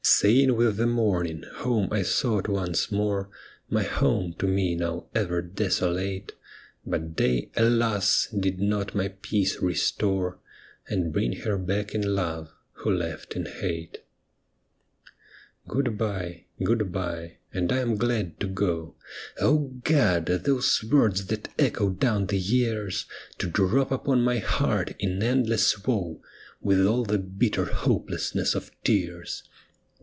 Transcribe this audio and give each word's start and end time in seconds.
Sane 0.03 0.55
with 0.55 0.77
the 0.77 0.87
morning, 0.87 1.43
home 1.57 1.89
I 1.91 2.01
sought 2.03 2.47
once 2.47 2.91
more, 2.91 3.29
My 3.69 3.83
home 3.83 4.33
to 4.39 4.47
me 4.47 4.75
now 4.75 5.05
ever 5.15 5.41
desolate; 5.41 6.33
But 6.85 7.15
day, 7.15 7.49
alas 7.55 8.27
1 8.31 8.41
did 8.41 8.59
not 8.59 8.93
my 8.93 9.07
peace 9.09 9.61
restore, 9.61 10.37
And 10.87 11.13
bring 11.13 11.33
her 11.37 11.57
back 11.57 11.95
in 11.95 12.13
love, 12.15 12.51
who 12.73 12.91
left 12.91 13.35
in 13.35 13.45
hate.' 13.45 13.99
Good 15.67 15.97
bye,'' 15.97 16.45
Good 16.63 16.91
bye,'' 16.91 17.37
and 17.53 17.71
I 17.71 17.77
am 17.77 17.95
glad 17.97 18.39
to 18.41 18.47
go,' 18.47 18.95
O 19.39 19.69
God! 19.83 20.25
those 20.27 20.83
words 20.83 21.27
that 21.27 21.49
echo 21.59 21.89
down 21.89 22.27
the 22.27 22.39
years, 22.39 23.05
To 23.39 23.47
drop 23.49 23.91
upon 23.91 24.21
my 24.21 24.37
heart 24.39 24.93
in 24.99 25.21
endless 25.23 25.85
woe. 25.85 26.21
With 26.59 26.85
all 26.85 27.05
the 27.05 27.19
bitter 27.19 27.65
hopelessness 27.65 28.53
of 28.55 28.69
tears. 28.83 29.43